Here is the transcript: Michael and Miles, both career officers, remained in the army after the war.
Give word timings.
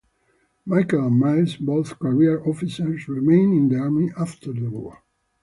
Michael 0.65 1.05
and 1.05 1.19
Miles, 1.19 1.57
both 1.57 1.99
career 1.99 2.43
officers, 2.49 3.07
remained 3.07 3.53
in 3.53 3.67
the 3.69 3.75
army 3.77 4.09
after 4.17 4.51
the 4.51 4.67
war. 4.67 5.03